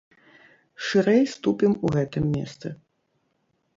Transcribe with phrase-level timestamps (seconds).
[0.85, 2.67] Шырэй ступім у гэтым месцы.